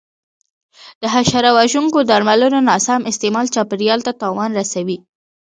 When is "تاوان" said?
4.21-4.49